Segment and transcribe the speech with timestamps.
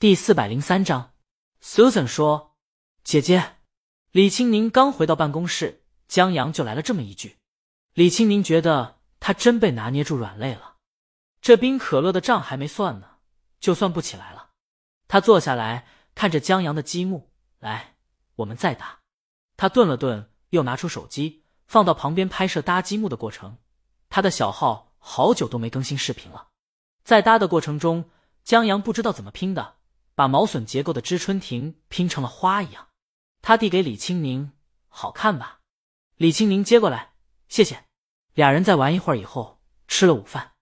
[0.00, 1.12] 第四百零三章
[1.62, 2.56] ，Susan 说
[3.04, 3.56] ：“姐姐。”
[4.12, 7.36] 李青宁刚回到办公室，江阳就来了这么一句。
[7.92, 10.76] 李青宁觉得他真被拿捏住软肋了。
[11.42, 13.18] 这冰可乐的账还没算呢，
[13.60, 14.52] 就算不起来了。
[15.06, 17.96] 他坐下来看着江阳的积木，来，
[18.36, 19.00] 我们再打。
[19.58, 23.58] 他顿了顿，又拿出手机放到旁边拍摄搭积木的过程。
[24.08, 26.48] 他的小号好久都没更新视频了。
[27.04, 28.08] 在搭的过程中，
[28.42, 29.76] 江阳不知道怎么拼的，
[30.20, 32.88] 把毛笋结构的知春亭拼成了花一样。
[33.40, 34.52] 他递给李青宁，
[34.86, 35.60] 好看吧？
[36.16, 37.14] 李青宁接过来，
[37.48, 37.84] 谢谢。
[38.34, 40.52] 俩人再玩一会儿以后，吃了午饭。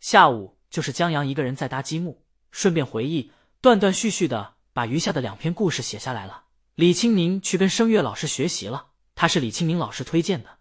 [0.00, 3.30] 下午就是江阳一个人在搭积木，顺便回忆，
[3.60, 6.44] 断断续续的把余下的两篇故事写下来了。
[6.74, 10.60] 李青宁去跟声乐老师学习了，他是李青宁老师推荐的。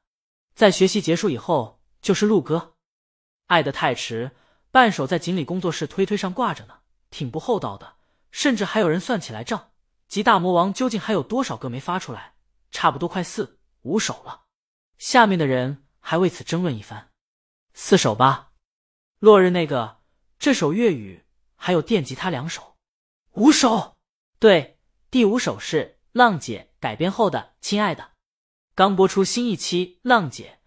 [0.53, 2.73] 在学习结束以后，就是录歌。
[3.47, 4.31] 爱得太迟，
[4.71, 7.95] 半首在锦鲤工作室推推上挂着呢，挺不厚道的，
[8.35, 9.71] 甚至还有人算起来账。
[10.09, 12.33] 及大魔王究竟还有多少歌没发出来？
[12.69, 14.41] 差不多快四五首了。
[14.97, 17.11] 下面的人还为此争论一番。
[17.73, 18.51] 四首吧，
[19.19, 20.01] 落日那个，
[20.37, 21.23] 这首粤语，
[21.55, 22.75] 还有电吉他两首。
[23.31, 23.95] 五首，
[24.37, 28.03] 对，第五首是浪姐改编后的《亲爱的》。
[28.75, 30.59] 刚播出新一期《浪姐》，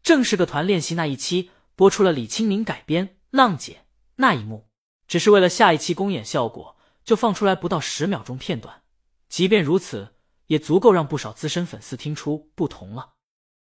[0.00, 3.72] 正是个团练习那一期，播出了李青宁改编《浪姐》
[4.14, 4.68] 那一幕，
[5.08, 6.75] 只是为了下一期公演效果，
[7.06, 8.82] 就放出来不到十秒钟片段。
[9.30, 10.16] 即便如此，
[10.48, 13.14] 也足够让不少资深粉丝听出不同了。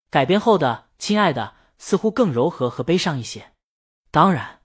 [0.08, 3.52] 改编后的《亲爱的》似乎更柔和和悲伤一些。
[4.10, 4.62] 当然，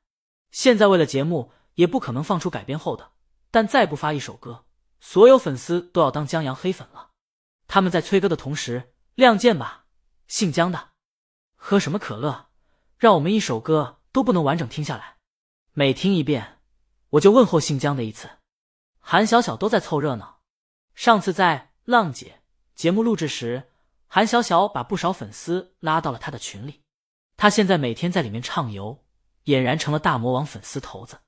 [0.52, 3.11] 现在为了节目，也不可能放出改编后的。
[3.50, 4.66] 但再不发一首歌，
[5.00, 7.11] 所有粉丝都要当江阳黑粉了。
[7.67, 9.86] 他们在催歌的同时，亮剑吧，
[10.28, 10.89] 姓江的，
[11.55, 12.50] 喝什么可乐？
[12.98, 15.17] 让我们一首歌都不能完整听下来，
[15.73, 16.59] 每听一遍，
[17.11, 18.30] 我就问候姓江的一次。
[19.10, 20.42] 韩小小都在凑热闹。
[20.94, 22.42] 上次在浪姐
[22.76, 23.72] 节目录制时，
[24.06, 26.82] 韩小小把不少粉丝拉到了他的群里。
[27.38, 29.06] 他现在每天在里面畅游，
[29.46, 31.20] 俨然成了大魔王粉丝头子。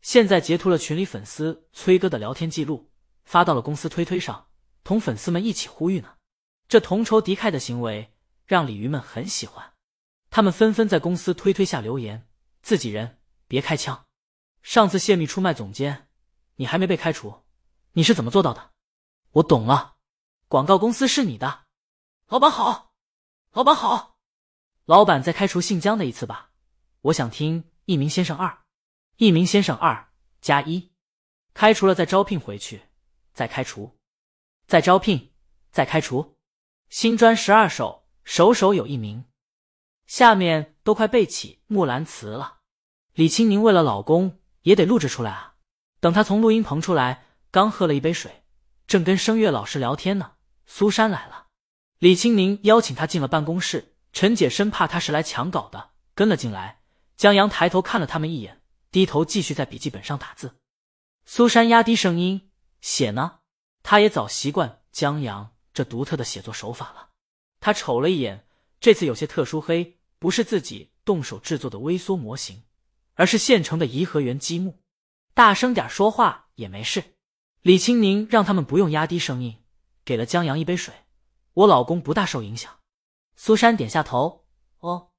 [0.00, 2.90] 现在截图了群里粉丝崔哥的聊天记录，
[3.26, 4.46] 发到了公司推推上，
[4.82, 6.14] 同粉丝们一起呼吁呢。
[6.66, 8.14] 这同仇敌忾的行为
[8.46, 9.74] 让鲤鱼们很喜欢，
[10.30, 12.26] 他们纷纷在公司推推下留言
[12.62, 14.06] ：“自己人别开枪。”
[14.64, 16.07] 上次泄密出卖总监，
[16.60, 17.44] 你还没被开除，
[17.92, 18.72] 你是怎么做到的？
[19.30, 19.96] 我懂了，
[20.48, 21.66] 广告公司是你的，
[22.26, 22.92] 老板好，
[23.52, 24.18] 老板好，
[24.84, 26.50] 老板再开除姓江的一次吧，
[27.02, 28.64] 我想听一鸣先生二，
[29.18, 30.10] 一鸣先生二
[30.40, 30.90] 加一，
[31.54, 32.88] 开除了再招聘回去，
[33.32, 33.96] 再开除，
[34.66, 35.32] 再招聘，
[35.70, 36.38] 再开除，
[36.88, 39.24] 新专十二首，首首有一名，
[40.06, 42.58] 下面都快背起木兰辞了。
[43.12, 45.54] 李青宁为了老公也得录制出来啊，
[46.00, 48.42] 等他从录音棚出来，刚喝了一杯水。
[48.86, 50.32] 正跟声乐老师聊天呢，
[50.66, 51.46] 苏珊来了。
[51.98, 56.80] 李青宁邀请他进了办公室，陈姐生怕他是来抢稿的，跟了进来。
[57.16, 60.58] 江阳抬头看了他们一眼，低头继续在笔记本上打字。
[61.26, 62.50] 苏珊压低声音
[62.80, 63.40] 写呢，
[63.82, 67.08] 他也早习惯江阳这独特的写作手法了。
[67.60, 68.46] 他瞅了一眼，
[68.80, 72.62] 这次有些特殊，黑不是自己动手制作的微缩模型，
[73.14, 74.80] 而是现成的颐和园积木。
[75.34, 77.14] 大声点说话也没事。
[77.62, 79.62] 李青宁让他们不用压低声音，
[80.04, 80.94] 给了江阳一杯水。
[81.54, 82.72] 我老公不大受影响。
[83.36, 84.46] 苏珊点下头。
[84.78, 85.10] 哦，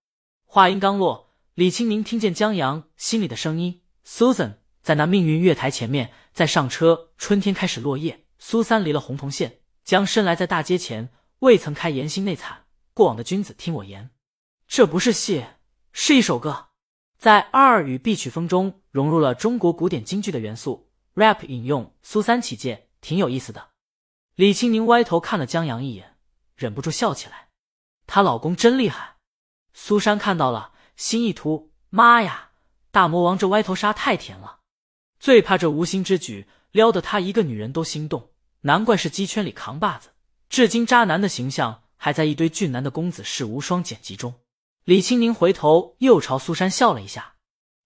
[0.45, 7.11] 话音刚落，李青宁听见江阳心里的声音：“Susan 在那命运月台前面，在上车。
[7.17, 8.25] 春天开始落叶。
[8.39, 11.09] 苏三离了红铜线，将身来在大街前，
[11.39, 12.65] 未曾开言心内惨。
[12.93, 14.11] 过往的君子听我言。
[14.65, 15.45] 这不是戏，
[15.91, 16.68] 是一首歌，
[17.19, 23.71] 在二与 B 曲风中融入了中国古典京剧的元素。” rap 引用苏三起见，挺有意思的。
[24.35, 26.15] 李青宁歪头看了江阳一眼，
[26.55, 27.49] 忍不住笑起来。
[28.07, 29.17] 她老公真厉害。
[29.73, 32.51] 苏珊看到了，心一突，妈呀，
[32.89, 34.59] 大魔王这歪头杀太甜了。
[35.19, 38.31] 最怕这无心之举撩得她一个女人都心动，
[38.61, 40.11] 难怪是鸡圈里扛把子。
[40.47, 44.33] 至今渣男的形象还在一堆俊男的公子世无双剪辑中。
[44.89, 47.35] 李青宁回头又朝苏珊笑了一下，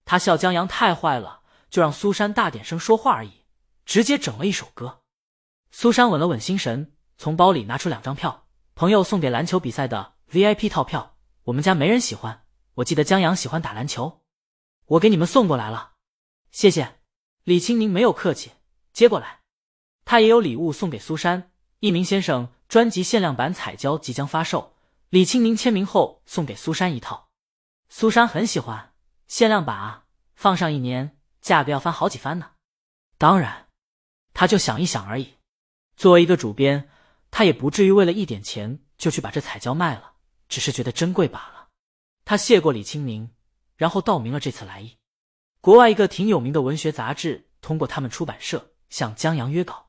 [0.06, 1.42] 他笑江阳太坏了。
[1.68, 3.42] 就让苏珊大点声说话而已，
[3.84, 5.02] 直接整了一首歌。
[5.70, 11.18] 苏珊稳了稳心神，从包里拿出两张票，朋友送给篮球比赛的 VIP 套票。
[11.42, 12.46] 我们家没人喜欢，
[12.76, 14.22] 我记得江阳喜欢打篮球，
[14.86, 15.92] 我给你们送过来了，
[16.52, 17.00] 谢谢。
[17.42, 18.52] 李青宁没有客气，
[18.94, 19.40] 接过来。
[20.06, 21.50] 他也有礼物送给苏珊，
[21.80, 24.73] 一名先生专辑限量版彩胶即将发售，
[25.14, 27.28] 李青宁签名后送给苏珊一套。
[27.88, 28.94] 苏珊很喜欢
[29.28, 31.16] 限量版啊，放上一年。
[31.40, 32.50] 价格要翻好几番呢，
[33.16, 33.68] 当然，
[34.32, 35.34] 他就想一想而已。
[35.94, 36.90] 作为一个主编，
[37.30, 40.14] 他也不至于为了一点钱就去把这彩椒卖了，
[40.48, 41.68] 只是觉得珍贵罢了。
[42.24, 43.30] 他谢过李清明，
[43.76, 44.96] 然后道明了这次来意。
[45.60, 49.86] 国外一个挺有名的文学杂志通过他们出版社向江阳约稿，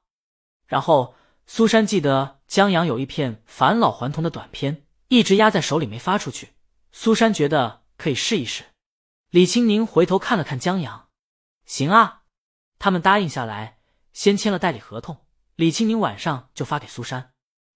[0.67, 1.15] 然后
[1.47, 4.84] 苏珊记得江阳有一篇返老还童的短篇，
[5.15, 6.53] 一直压在手里没发出去。
[6.91, 8.65] 苏珊觉得可以试一试。
[9.29, 11.09] 李青宁回头看了看江阳，
[11.65, 12.23] 行啊，
[12.79, 13.79] 他们答应下来，
[14.13, 15.25] 先签了代理合同。
[15.55, 17.31] 李青宁晚上就发给苏珊。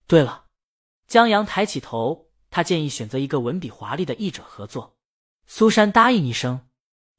[0.08, 0.46] 对了，
[1.08, 4.98] 江阳抬起头，他建议选择一个文笔华丽的译者合作。
[5.48, 6.68] 苏珊答应一声。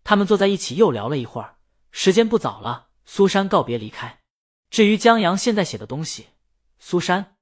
[0.02, 1.58] 他们坐在一起又聊了一会儿，
[1.90, 4.20] 时间不早了，苏珊告别离开。
[4.70, 6.28] 至于江阳现在写的东西，
[6.78, 7.36] 苏珊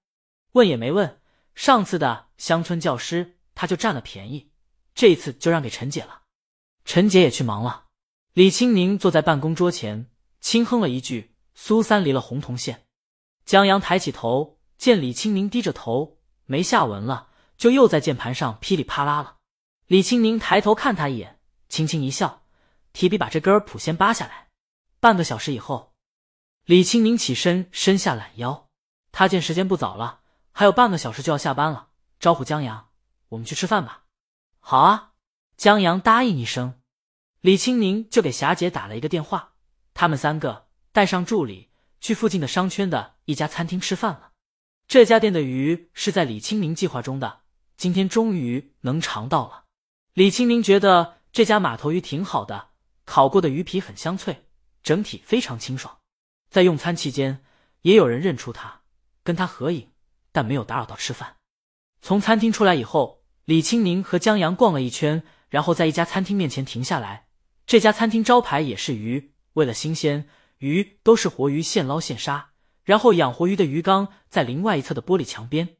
[0.52, 1.20] 问也没问。
[1.58, 4.52] 上次的乡村教师他就占了便宜，
[4.94, 6.22] 这一次就让给陈姐了。
[6.84, 7.86] 陈姐也去忙了。
[8.32, 10.08] 李青宁坐在办公桌前，
[10.40, 12.86] 轻哼了一句：“苏三离了红铜线。”
[13.44, 19.38] 江阳抬起头，见李青宁低着头，没下文了，就又在键盘上噼里啪啦了。
[19.88, 22.44] 李青宁抬头看他一眼，轻轻一笑。
[22.92, 24.46] 提笔把这根谱先扒下来。
[25.00, 25.92] 半个小时以后，
[26.66, 28.68] 李青宁起身，伸下懒腰。
[29.10, 30.20] 他见时间不早了，
[30.58, 32.88] 还有半个小时就要下班了，招呼江阳
[33.30, 34.02] ：“我们去吃饭吧。
[34.58, 35.12] ”“好啊。”
[35.56, 36.80] 江阳答应一声。
[37.40, 39.52] 李青宁就给霞姐打了一个电话，
[39.94, 41.68] 他们三个带上助理
[42.00, 44.32] 去附近的商圈的一家餐厅吃饭了。
[44.88, 47.42] 这家店的鱼是在李青宁计划中的，
[47.76, 49.62] 今天终于能尝到了。
[50.14, 52.70] 李青宁觉得这家码头鱼挺好的。
[53.04, 54.48] 烤过的鱼皮很香脆，
[54.82, 55.98] 整体非常清爽。
[56.50, 57.44] 在用餐期间，
[57.82, 58.80] 也有人认出他，
[59.22, 59.92] 跟他合影，
[60.32, 61.36] 但没有打扰到吃饭。
[62.00, 67.28] 从餐厅出来以后，李青宁和江阳逛了一圈，然后在一家餐厅面前停下来。
[67.66, 70.28] 这家餐厅招牌也是鱼，为了新鲜，
[70.58, 72.52] 鱼都是活鱼，现捞现杀。
[72.84, 75.76] 然后养活鱼的鱼缸在另外一侧的玻璃墙边，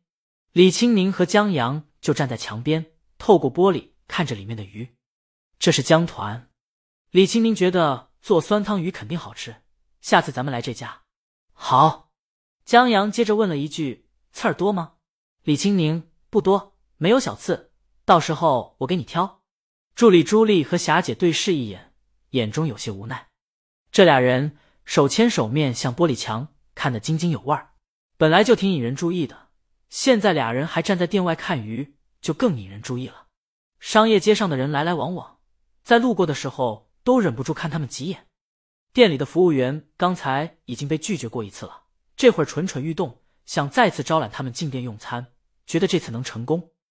[0.52, 4.94] 李青宁和江阳就站在墙边，透过玻璃看着里面的鱼。
[5.58, 6.50] 这是江团。
[7.10, 9.56] 李青宁觉得做酸汤鱼肯定好吃，
[10.02, 11.02] 下次咱们来这家。
[11.52, 12.10] 好，
[12.64, 14.07] 江阳接着问了一句
[14.38, 14.92] ：“刺儿多吗？”
[15.42, 17.72] 李青宁不多，没有小刺，
[18.04, 19.42] 到时候我给你挑。
[19.96, 21.92] 助理朱莉和霞姐对视一眼，
[22.30, 23.30] 眼中有些无奈。
[23.90, 27.70] 这俩人手牵手面向玻璃墙，看得津津有味儿，
[28.16, 29.48] 本来就挺引人注意的，
[29.88, 33.26] 现在俩人还站在店外看鱼，就更引人注意了。
[33.80, 35.38] 商业街上的人来来往往，
[35.82, 36.86] 在路过的时候。
[37.04, 38.26] 都忍不住看他们几眼。
[38.92, 41.84] 店里的服务员刚才已经被拒绝过一次了，
[42.16, 45.28] 这会儿蠢蠢欲动，想再次招揽他们进店用餐，
[45.66, 46.70] 觉得这次能成功。